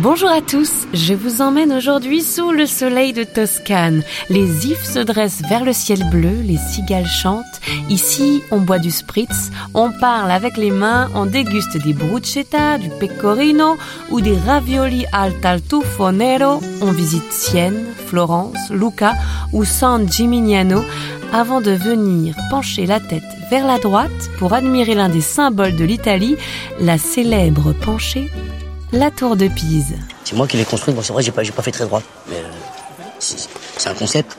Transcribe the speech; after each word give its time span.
Bonjour 0.00 0.28
à 0.28 0.40
tous, 0.40 0.88
je 0.92 1.14
vous 1.14 1.40
emmène 1.40 1.72
aujourd'hui 1.72 2.20
sous 2.20 2.50
le 2.50 2.66
soleil 2.66 3.12
de 3.12 3.22
Toscane. 3.22 4.02
Les 4.28 4.66
ifs 4.66 4.84
se 4.84 4.98
dressent 4.98 5.42
vers 5.48 5.64
le 5.64 5.72
ciel 5.72 6.10
bleu, 6.10 6.40
les 6.42 6.56
cigales 6.56 7.06
chantent. 7.06 7.60
Ici, 7.88 8.42
on 8.50 8.58
boit 8.58 8.80
du 8.80 8.90
spritz, 8.90 9.52
on 9.72 9.92
parle 9.92 10.32
avec 10.32 10.56
les 10.56 10.72
mains, 10.72 11.08
on 11.14 11.26
déguste 11.26 11.76
des 11.76 11.92
bruschetta, 11.92 12.78
du 12.78 12.88
pecorino 12.88 13.76
ou 14.10 14.20
des 14.20 14.36
ravioli 14.36 15.06
al 15.12 15.32
tartufo 15.40 16.10
nero. 16.10 16.60
On 16.82 16.90
visite 16.90 17.32
Sienne, 17.32 17.84
Florence, 18.08 18.70
Lucca 18.70 19.12
ou 19.52 19.64
San 19.64 20.10
Gimignano 20.10 20.82
avant 21.32 21.60
de 21.60 21.70
venir 21.70 22.34
pencher 22.50 22.86
la 22.86 22.98
tête 22.98 23.22
vers 23.48 23.66
la 23.66 23.78
droite 23.78 24.10
pour 24.38 24.54
admirer 24.54 24.96
l'un 24.96 25.08
des 25.08 25.20
symboles 25.20 25.76
de 25.76 25.84
l'Italie, 25.84 26.36
la 26.80 26.98
célèbre 26.98 27.72
penchée 27.72 28.28
la 28.94 29.10
tour 29.10 29.36
de 29.36 29.48
Pise. 29.48 29.96
C'est 30.22 30.36
moi 30.36 30.46
qui 30.46 30.56
l'ai 30.56 30.64
construite, 30.64 30.94
bon 30.94 31.02
c'est 31.02 31.12
vrai 31.12 31.22
j'ai 31.22 31.32
pas, 31.32 31.42
pas 31.42 31.62
fait 31.62 31.72
très 31.72 31.84
droit, 31.84 32.00
mais 32.28 32.36
euh, 32.36 32.50
c'est 33.18 33.88
un 33.88 33.94
concept. 33.94 34.38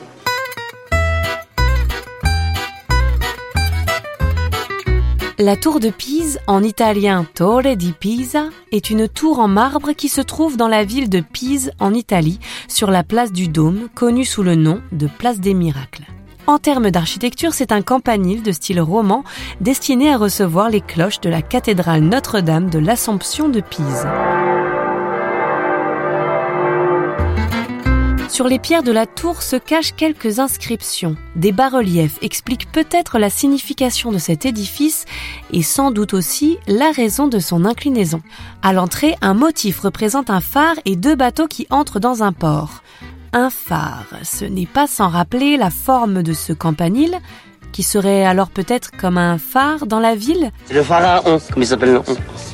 La 5.38 5.56
tour 5.56 5.80
de 5.80 5.90
Pise, 5.90 6.40
en 6.46 6.62
italien 6.62 7.26
Torre 7.34 7.76
di 7.76 7.92
Pisa, 7.92 8.48
est 8.72 8.88
une 8.88 9.06
tour 9.06 9.40
en 9.40 9.48
marbre 9.48 9.92
qui 9.92 10.08
se 10.08 10.22
trouve 10.22 10.56
dans 10.56 10.68
la 10.68 10.84
ville 10.84 11.10
de 11.10 11.20
Pise 11.20 11.72
en 11.78 11.92
Italie, 11.92 12.40
sur 12.68 12.90
la 12.90 13.02
place 13.04 13.32
du 13.32 13.48
Dôme, 13.48 13.88
connue 13.94 14.24
sous 14.24 14.42
le 14.42 14.54
nom 14.54 14.80
de 14.92 15.06
place 15.06 15.38
des 15.38 15.52
miracles. 15.52 16.06
En 16.46 16.58
termes 16.58 16.90
d'architecture, 16.92 17.52
c'est 17.52 17.72
un 17.72 17.82
campanile 17.82 18.42
de 18.42 18.52
style 18.52 18.80
roman 18.80 19.24
destiné 19.60 20.12
à 20.12 20.16
recevoir 20.16 20.70
les 20.70 20.80
cloches 20.80 21.20
de 21.20 21.28
la 21.28 21.42
cathédrale 21.42 22.02
Notre-Dame 22.02 22.70
de 22.70 22.78
l'Assomption 22.78 23.48
de 23.48 23.60
Pise. 23.60 24.06
Sur 28.28 28.46
les 28.46 28.58
pierres 28.58 28.82
de 28.82 28.92
la 28.92 29.06
tour 29.06 29.42
se 29.42 29.56
cachent 29.56 29.96
quelques 29.96 30.38
inscriptions. 30.38 31.16
Des 31.34 31.52
bas-reliefs 31.52 32.18
expliquent 32.22 32.70
peut-être 32.70 33.18
la 33.18 33.30
signification 33.30 34.12
de 34.12 34.18
cet 34.18 34.46
édifice 34.46 35.04
et 35.52 35.62
sans 35.62 35.90
doute 35.90 36.14
aussi 36.14 36.58
la 36.68 36.92
raison 36.92 37.26
de 37.28 37.38
son 37.38 37.64
inclinaison. 37.64 38.20
À 38.62 38.72
l'entrée, 38.72 39.16
un 39.20 39.34
motif 39.34 39.80
représente 39.80 40.30
un 40.30 40.40
phare 40.40 40.76
et 40.84 40.96
deux 40.96 41.16
bateaux 41.16 41.46
qui 41.48 41.66
entrent 41.70 41.98
dans 41.98 42.22
un 42.22 42.32
port. 42.32 42.82
Un 43.38 43.50
phare, 43.50 44.06
ce 44.22 44.46
n'est 44.46 44.64
pas 44.64 44.86
sans 44.86 45.08
rappeler 45.08 45.58
la 45.58 45.68
forme 45.68 46.22
de 46.22 46.32
ce 46.32 46.54
campanile, 46.54 47.18
qui 47.70 47.82
serait 47.82 48.24
alors 48.24 48.48
peut-être 48.48 48.92
comme 48.92 49.18
un 49.18 49.36
phare 49.36 49.86
dans 49.86 50.00
la 50.00 50.14
ville. 50.14 50.50
C'est 50.64 50.72
le 50.72 50.82
pharaon, 50.82 51.38
comme 51.52 51.62
il 51.62 51.66
s'appelle. 51.66 52.00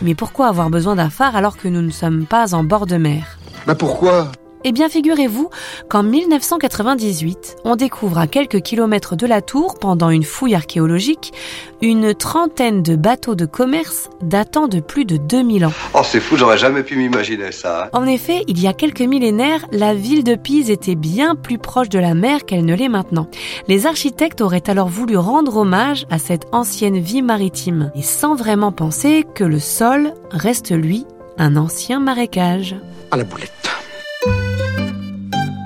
Mais 0.03 0.16
pourquoi 0.16 0.48
avoir 0.48 0.70
besoin 0.70 0.97
d'un 0.97 1.09
phare 1.09 1.37
alors 1.37 1.56
que 1.56 1.69
nous 1.69 1.82
ne 1.82 1.93
sommes 1.93 2.26
pas 2.26 2.53
en 2.53 2.65
bord 2.65 2.87
de 2.87 2.97
mer? 2.97 3.38
Bah 3.65 3.76
pourquoi? 3.76 4.32
Eh 4.65 4.71
bien, 4.73 4.89
figurez-vous 4.89 5.50
qu'en 5.89 6.05
1998, 6.05 7.56
on 7.65 7.75
découvre 7.75 8.19
à 8.19 8.27
quelques 8.28 8.61
kilomètres 8.61 9.17
de 9.17 9.27
la 9.27 9.43
tour, 9.43 9.75
pendant 9.81 10.09
une 10.11 10.23
fouille 10.23 10.55
archéologique, 10.55 11.33
une 11.81 12.15
trentaine 12.15 12.83
de 12.83 12.95
bateaux 12.95 13.34
de 13.34 13.45
commerce 13.45 14.09
datant 14.23 14.69
de 14.69 14.78
plus 14.78 15.05
de 15.05 15.17
2000 15.17 15.67
ans. 15.67 15.73
Oh 15.95 16.03
c'est 16.05 16.21
fou, 16.21 16.37
j'aurais 16.37 16.59
jamais 16.59 16.84
pu 16.84 16.97
m'imaginer 16.97 17.50
ça. 17.50 17.84
hein. 17.87 17.89
En 17.93 18.06
effet, 18.06 18.45
il 18.47 18.61
y 18.61 18.69
a 18.69 18.73
quelques 18.73 19.00
millénaires, 19.00 19.67
la 19.73 19.95
ville 19.95 20.23
de 20.23 20.37
Pise 20.37 20.71
était 20.71 20.94
bien 20.94 21.34
plus 21.34 21.59
proche 21.59 21.89
de 21.89 21.99
la 21.99 22.15
mer 22.15 22.44
qu'elle 22.44 22.65
ne 22.65 22.75
l'est 22.77 22.89
maintenant. 22.89 23.27
Les 23.67 23.87
architectes 23.87 24.41
auraient 24.41 24.71
alors 24.71 24.89
voulu 24.89 25.17
rendre 25.17 25.56
hommage 25.56 26.06
à 26.09 26.19
cette 26.19 26.47
ancienne 26.53 26.99
vie 27.00 27.23
maritime, 27.23 27.91
et 27.97 28.03
sans 28.03 28.37
vraiment 28.37 28.71
penser 28.71 29.25
que 29.34 29.43
le 29.44 29.59
sol 29.59 30.12
reste, 30.31 30.71
lui, 30.71 31.05
un 31.37 31.56
ancien 31.56 31.99
marécage. 31.99 32.77
À 33.11 33.17
la 33.17 33.25
boulette. 33.25 33.62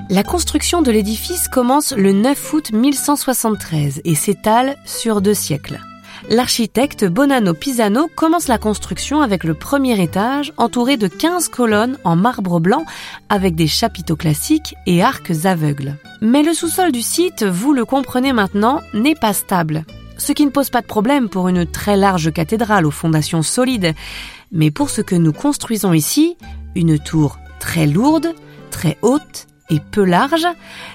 La 0.09 0.23
construction 0.23 0.81
de 0.81 0.89
l'édifice 0.89 1.49
commence 1.49 1.91
le 1.91 2.13
9 2.13 2.53
août 2.53 2.71
1173 2.71 4.01
et 4.05 4.15
s'étale 4.15 4.77
sur 4.85 5.19
deux 5.19 5.33
siècles. 5.33 5.81
L'architecte 6.29 7.03
Bonanno 7.03 7.53
Pisano 7.53 8.07
commence 8.15 8.47
la 8.47 8.57
construction 8.57 9.21
avec 9.21 9.43
le 9.43 9.53
premier 9.53 10.01
étage 10.01 10.53
entouré 10.55 10.95
de 10.95 11.09
15 11.09 11.49
colonnes 11.49 11.97
en 12.05 12.15
marbre 12.15 12.61
blanc 12.61 12.85
avec 13.27 13.55
des 13.55 13.67
chapiteaux 13.67 14.15
classiques 14.15 14.75
et 14.85 15.03
arcs 15.03 15.45
aveugles. 15.45 15.97
Mais 16.21 16.41
le 16.41 16.53
sous-sol 16.53 16.93
du 16.93 17.01
site, 17.01 17.43
vous 17.43 17.73
le 17.73 17.83
comprenez 17.83 18.31
maintenant, 18.31 18.79
n'est 18.93 19.13
pas 19.13 19.33
stable. 19.33 19.83
Ce 20.17 20.31
qui 20.31 20.45
ne 20.45 20.51
pose 20.51 20.69
pas 20.69 20.81
de 20.81 20.87
problème 20.87 21.27
pour 21.27 21.49
une 21.49 21.65
très 21.65 21.97
large 21.97 22.31
cathédrale 22.31 22.85
aux 22.85 22.91
fondations 22.91 23.43
solides. 23.43 23.93
Mais 24.53 24.71
pour 24.71 24.89
ce 24.89 25.01
que 25.01 25.15
nous 25.15 25.33
construisons 25.33 25.91
ici, 25.91 26.37
une 26.75 26.97
tour 26.97 27.39
très 27.59 27.87
lourde, 27.87 28.33
très 28.71 28.97
haute 29.01 29.46
et 29.69 29.79
peu 29.79 30.03
large, 30.03 30.47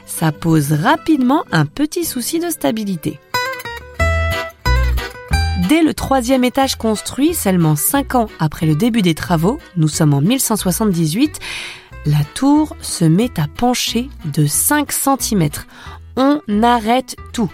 ça 0.06 0.33
pose 0.33 0.72
rapidement 0.72 1.44
un 1.53 1.66
petit 1.66 2.05
souci 2.05 2.38
de 2.38 2.50
stabilité. 2.50 3.19
Dès 5.69 5.83
le 5.83 5.94
troisième 5.94 6.44
étage 6.44 6.77
construit, 6.77 7.34
seulement 7.34 7.77
cinq 7.77 8.15
ans 8.15 8.28
après 8.38 8.66
le 8.66 8.75
début 8.75 9.03
des 9.03 9.15
travaux, 9.15 9.59
nous 9.77 9.88
sommes 9.88 10.12
en 10.12 10.21
1178, 10.21 11.38
la 12.05 12.25
tour 12.34 12.77
se 12.81 13.05
met 13.05 13.31
à 13.41 13.47
pencher 13.47 14.10
de 14.25 14.47
5 14.47 14.91
cm. 14.91 15.49
On 16.16 16.41
arrête 16.62 17.16
tout. 17.33 17.50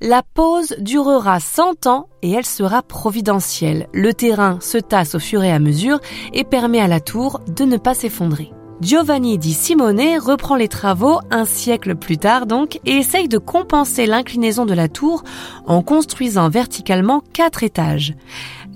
La 0.00 0.22
pause 0.22 0.74
durera 0.78 1.40
100 1.40 1.86
ans 1.86 2.08
et 2.22 2.32
elle 2.32 2.46
sera 2.46 2.82
providentielle. 2.82 3.86
Le 3.92 4.12
terrain 4.14 4.58
se 4.60 4.78
tasse 4.78 5.14
au 5.14 5.18
fur 5.18 5.42
et 5.42 5.52
à 5.52 5.58
mesure 5.58 6.00
et 6.32 6.44
permet 6.44 6.80
à 6.80 6.88
la 6.88 7.00
tour 7.00 7.40
de 7.46 7.64
ne 7.64 7.76
pas 7.76 7.94
s'effondrer. 7.94 8.50
Giovanni 8.80 9.36
di 9.36 9.52
Simone 9.52 10.18
reprend 10.18 10.56
les 10.56 10.66
travaux 10.66 11.20
un 11.30 11.44
siècle 11.44 11.96
plus 11.96 12.16
tard 12.16 12.46
donc 12.46 12.80
et 12.86 12.92
essaye 12.92 13.28
de 13.28 13.36
compenser 13.36 14.06
l'inclinaison 14.06 14.64
de 14.64 14.72
la 14.72 14.88
tour 14.88 15.22
en 15.66 15.82
construisant 15.82 16.48
verticalement 16.48 17.22
quatre 17.34 17.62
étages. 17.62 18.14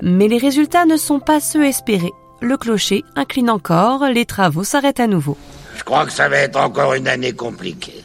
Mais 0.02 0.28
les 0.28 0.36
résultats 0.36 0.84
ne 0.84 0.98
sont 0.98 1.20
pas 1.20 1.40
ceux 1.40 1.64
espérés. 1.64 2.12
Le 2.42 2.58
clocher 2.58 3.02
incline 3.16 3.48
encore, 3.48 4.04
les 4.04 4.26
travaux 4.26 4.64
s'arrêtent 4.64 5.00
à 5.00 5.06
nouveau. 5.06 5.38
Je 5.74 5.84
crois 5.84 6.04
que 6.04 6.12
ça 6.12 6.28
va 6.28 6.36
être 6.36 6.60
encore 6.60 6.92
une 6.92 7.08
année 7.08 7.32
compliquée. 7.32 8.04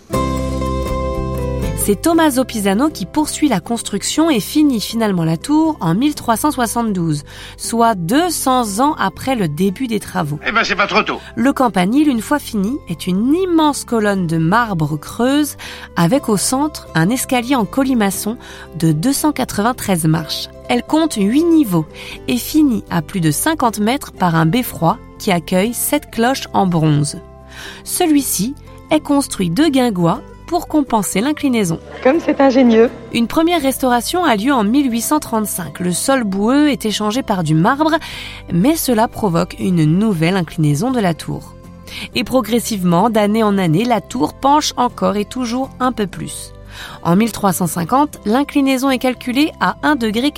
C'est 1.90 2.04
Tommaso 2.04 2.46
Pisano 2.46 2.92
qui 2.92 3.08
poursuit 3.08 3.50
la 3.50 3.60
construction 3.60 4.30
et 4.30 4.40
finit 4.40 4.80
finalement 4.80 5.24
la 5.24 5.38
tour 5.38 5.76
en 5.80 5.96
1372, 5.96 7.24
soit 7.58 7.96
200 7.96 8.80
ans 8.80 8.94
après 9.00 9.34
le 9.34 9.48
début 9.48 9.88
des 9.88 10.00
travaux. 10.00 10.40
Eh 10.46 10.52
ben, 10.52 10.64
c'est 10.64 10.76
pas 10.76 10.86
trop 10.86 11.02
tôt. 11.02 11.20
Le 11.36 11.52
campanile, 11.52 12.08
une 12.08 12.22
fois 12.22 12.38
fini, 12.38 12.78
est 12.90 13.08
une 13.08 13.34
immense 13.34 13.86
colonne 13.86 14.28
de 14.28 14.38
marbre 14.38 14.98
creuse 14.98 15.58
avec 15.96 16.30
au 16.30 16.38
centre 16.38 16.88
un 16.94 17.10
escalier 17.10 17.56
en 17.56 17.66
colimaçon 17.66 18.38
de 18.78 18.92
293 18.92 20.06
marches. 20.06 20.48
Elle 20.70 20.84
compte 20.84 21.16
8 21.16 21.44
niveaux 21.44 21.88
et 22.28 22.38
finit 22.38 22.84
à 22.92 23.02
plus 23.02 23.20
de 23.20 23.32
50 23.32 23.80
mètres 23.80 24.12
par 24.12 24.36
un 24.36 24.46
beffroi 24.46 25.00
qui 25.18 25.32
accueille 25.32 25.74
7 25.74 26.12
cloches 26.12 26.50
en 26.54 26.68
bronze. 26.68 27.18
Celui-ci 27.84 28.54
est 28.92 29.00
construit 29.00 29.50
de 29.50 29.66
guingois 29.70 30.22
pour 30.50 30.68
compenser 30.68 31.22
l'inclinaison. 31.22 31.80
Comme 32.04 32.20
c'est 32.20 32.42
ingénieux. 32.42 32.90
Une 33.14 33.28
première 33.28 33.62
restauration 33.62 34.26
a 34.26 34.36
lieu 34.36 34.52
en 34.52 34.64
1835. 34.64 35.80
Le 35.80 35.92
sol 35.92 36.24
boueux 36.24 36.70
est 36.70 36.88
échangé 36.88 37.22
par 37.22 37.44
du 37.44 37.54
marbre, 37.54 37.92
mais 38.52 38.76
cela 38.76 39.08
provoque 39.08 39.56
une 39.60 39.86
nouvelle 39.86 40.36
inclinaison 40.36 40.90
de 40.90 41.00
la 41.00 41.14
tour. 41.14 41.54
Et 42.16 42.24
progressivement, 42.24 43.12
d'année 43.12 43.44
en 43.44 43.60
année, 43.60 43.86
la 43.86 44.02
tour 44.02 44.34
penche 44.34 44.74
encore 44.76 45.18
et 45.18 45.26
toujours 45.26 45.70
un 45.80 45.92
peu 45.92 46.08
plus. 46.08 46.52
En 47.04 47.16
1350, 47.16 48.22
l'inclinaison 48.26 48.90
est 48.90 48.98
calculée 48.98 49.52
à 49.60 49.76
1,47 49.84 49.98
degré. 50.00 50.34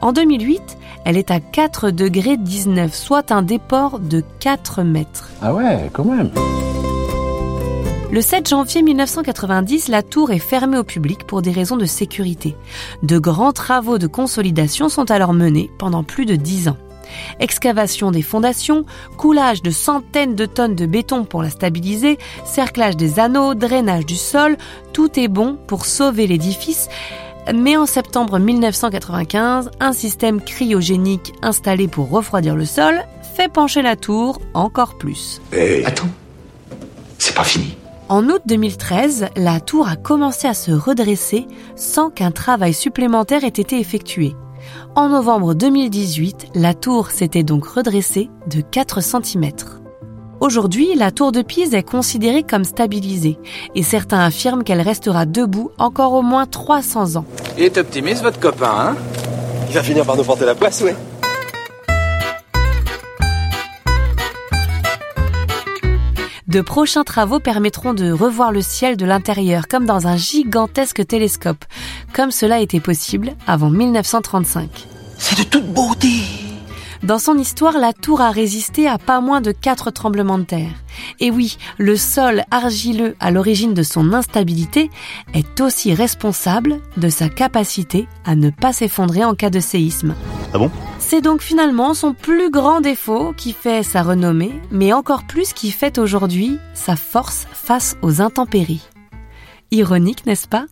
En 0.00 0.12
2008, 0.12 0.78
elle 1.04 1.16
est 1.16 1.30
à 1.30 1.38
4 1.38 1.92
degrés 1.92 2.36
19, 2.36 2.92
soit 2.92 3.30
un 3.30 3.42
déport 3.42 4.00
de 4.00 4.24
4 4.40 4.82
mètres. 4.82 5.30
Ah 5.42 5.54
ouais, 5.54 5.88
quand 5.92 6.04
même. 6.04 6.32
Le 8.12 8.20
7 8.20 8.48
janvier 8.48 8.82
1990, 8.82 9.86
la 9.86 10.02
tour 10.02 10.32
est 10.32 10.40
fermée 10.40 10.78
au 10.78 10.82
public 10.82 11.24
pour 11.28 11.42
des 11.42 11.52
raisons 11.52 11.76
de 11.76 11.86
sécurité. 11.86 12.56
De 13.04 13.20
grands 13.20 13.52
travaux 13.52 13.98
de 13.98 14.08
consolidation 14.08 14.88
sont 14.88 15.12
alors 15.12 15.32
menés 15.32 15.70
pendant 15.78 16.02
plus 16.02 16.26
de 16.26 16.34
10 16.34 16.70
ans. 16.70 16.76
Excavation 17.38 18.10
des 18.10 18.22
fondations, 18.22 18.84
coulage 19.16 19.62
de 19.62 19.70
centaines 19.70 20.34
de 20.34 20.44
tonnes 20.44 20.74
de 20.74 20.86
béton 20.86 21.24
pour 21.24 21.44
la 21.44 21.50
stabiliser, 21.50 22.18
cerclage 22.44 22.96
des 22.96 23.20
anneaux, 23.20 23.54
drainage 23.54 24.06
du 24.06 24.16
sol, 24.16 24.56
tout 24.92 25.20
est 25.20 25.28
bon 25.28 25.56
pour 25.68 25.86
sauver 25.86 26.26
l'édifice. 26.26 26.88
Mais 27.54 27.76
en 27.76 27.86
septembre 27.86 28.40
1995, 28.40 29.70
un 29.78 29.92
système 29.92 30.40
cryogénique 30.40 31.32
installé 31.42 31.86
pour 31.86 32.10
refroidir 32.10 32.56
le 32.56 32.64
sol 32.64 33.04
fait 33.36 33.52
pencher 33.52 33.82
la 33.82 33.94
tour 33.94 34.40
encore 34.52 34.98
plus. 34.98 35.40
Hey. 35.52 35.84
Attends, 35.84 36.08
c'est 37.18 37.36
pas 37.36 37.44
fini. 37.44 37.76
En 38.10 38.28
août 38.28 38.42
2013, 38.44 39.28
la 39.36 39.60
tour 39.60 39.86
a 39.88 39.94
commencé 39.94 40.48
à 40.48 40.52
se 40.52 40.72
redresser 40.72 41.46
sans 41.76 42.10
qu'un 42.10 42.32
travail 42.32 42.74
supplémentaire 42.74 43.44
ait 43.44 43.46
été 43.46 43.78
effectué. 43.78 44.34
En 44.96 45.10
novembre 45.10 45.54
2018, 45.54 46.48
la 46.56 46.74
tour 46.74 47.12
s'était 47.12 47.44
donc 47.44 47.64
redressée 47.64 48.28
de 48.48 48.62
4 48.62 49.00
cm. 49.00 49.50
Aujourd'hui, 50.40 50.96
la 50.96 51.12
tour 51.12 51.30
de 51.30 51.42
Pise 51.42 51.72
est 51.72 51.88
considérée 51.88 52.42
comme 52.42 52.64
stabilisée 52.64 53.38
et 53.76 53.84
certains 53.84 54.24
affirment 54.24 54.64
qu'elle 54.64 54.80
restera 54.80 55.24
debout 55.24 55.70
encore 55.78 56.14
au 56.14 56.22
moins 56.22 56.46
300 56.46 57.14
ans. 57.14 57.24
Il 57.58 57.62
est 57.62 57.78
optimiste 57.78 58.24
votre 58.24 58.40
copain, 58.40 58.72
hein? 58.76 58.96
Il 59.68 59.74
va 59.74 59.84
finir 59.84 60.04
par 60.04 60.16
nous 60.16 60.24
porter 60.24 60.46
la 60.46 60.56
poisse, 60.56 60.82
ouais. 60.82 60.96
De 66.50 66.62
prochains 66.62 67.04
travaux 67.04 67.38
permettront 67.38 67.94
de 67.94 68.10
revoir 68.10 68.50
le 68.50 68.60
ciel 68.60 68.96
de 68.96 69.06
l'intérieur 69.06 69.68
comme 69.68 69.86
dans 69.86 70.08
un 70.08 70.16
gigantesque 70.16 71.06
télescope, 71.06 71.64
comme 72.12 72.32
cela 72.32 72.58
était 72.58 72.80
possible 72.80 73.34
avant 73.46 73.70
1935. 73.70 74.68
C'est 75.16 75.38
de 75.38 75.44
toute 75.44 75.72
beauté. 75.72 76.49
Dans 77.02 77.18
son 77.18 77.38
histoire, 77.38 77.78
la 77.78 77.94
tour 77.94 78.20
a 78.20 78.30
résisté 78.30 78.86
à 78.86 78.98
pas 78.98 79.22
moins 79.22 79.40
de 79.40 79.52
quatre 79.52 79.90
tremblements 79.90 80.38
de 80.38 80.44
terre. 80.44 80.72
Et 81.18 81.30
oui, 81.30 81.56
le 81.78 81.96
sol 81.96 82.44
argileux 82.50 83.16
à 83.20 83.30
l'origine 83.30 83.72
de 83.72 83.82
son 83.82 84.12
instabilité 84.12 84.90
est 85.32 85.60
aussi 85.62 85.94
responsable 85.94 86.80
de 86.98 87.08
sa 87.08 87.30
capacité 87.30 88.06
à 88.26 88.36
ne 88.36 88.50
pas 88.50 88.74
s'effondrer 88.74 89.24
en 89.24 89.34
cas 89.34 89.48
de 89.48 89.60
séisme. 89.60 90.14
Ah 90.52 90.58
bon? 90.58 90.70
C'est 90.98 91.22
donc 91.22 91.40
finalement 91.40 91.94
son 91.94 92.12
plus 92.12 92.50
grand 92.50 92.82
défaut 92.82 93.32
qui 93.34 93.52
fait 93.54 93.82
sa 93.82 94.02
renommée, 94.02 94.52
mais 94.70 94.92
encore 94.92 95.24
plus 95.24 95.54
qui 95.54 95.70
fait 95.70 95.98
aujourd'hui 95.98 96.58
sa 96.74 96.96
force 96.96 97.46
face 97.52 97.96
aux 98.02 98.20
intempéries. 98.20 98.86
Ironique, 99.70 100.26
n'est-ce 100.26 100.48
pas? 100.48 100.66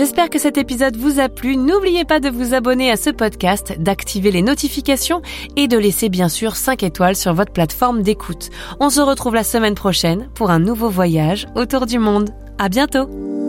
J'espère 0.00 0.30
que 0.30 0.38
cet 0.38 0.56
épisode 0.56 0.96
vous 0.96 1.20
a 1.20 1.28
plu. 1.28 1.58
N'oubliez 1.58 2.06
pas 2.06 2.20
de 2.20 2.30
vous 2.30 2.54
abonner 2.54 2.90
à 2.90 2.96
ce 2.96 3.10
podcast, 3.10 3.74
d'activer 3.78 4.30
les 4.30 4.40
notifications 4.40 5.20
et 5.56 5.68
de 5.68 5.76
laisser 5.76 6.08
bien 6.08 6.30
sûr 6.30 6.56
5 6.56 6.84
étoiles 6.84 7.16
sur 7.16 7.34
votre 7.34 7.52
plateforme 7.52 8.02
d'écoute. 8.02 8.48
On 8.80 8.88
se 8.88 9.02
retrouve 9.02 9.34
la 9.34 9.44
semaine 9.44 9.74
prochaine 9.74 10.30
pour 10.34 10.50
un 10.50 10.58
nouveau 10.58 10.88
voyage 10.88 11.48
autour 11.54 11.84
du 11.84 11.98
monde. 11.98 12.30
À 12.56 12.70
bientôt! 12.70 13.39